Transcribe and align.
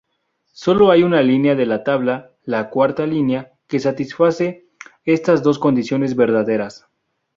Solo 0.53 0.89
hay 0.89 1.03
una 1.03 1.21
línea 1.21 1.53
de 1.53 1.67
la 1.67 1.83
tabla—la 1.83 2.71
cuarta 2.71 3.05
línea—que 3.05 3.79
satisface 3.79 4.65
estas 5.05 5.43
dos 5.43 5.59
condiciones 5.59 6.15
verdaderas. 6.15 6.87